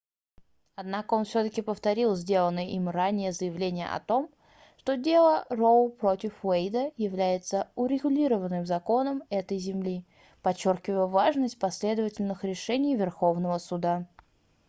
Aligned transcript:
однако 0.73 1.13
он 1.13 1.25
всё-таки 1.25 1.61
повторил 1.61 2.15
сделанное 2.15 2.65
им 2.65 2.89
ранее 2.89 3.31
заявление 3.31 3.87
о 3.87 3.99
том 3.99 4.31
что 4.77 4.97
дело 4.97 5.45
роу 5.51 5.89
против 5.91 6.33
уэйда 6.43 6.91
является 6.97 7.69
урегулированным 7.75 8.65
законом 8.65 9.21
этой 9.29 9.59
земли 9.59 10.03
подчёркивая 10.41 11.05
важность 11.05 11.59
последовательных 11.59 12.43
решений 12.43 12.95
верховного 12.95 13.59
суда 13.59 14.07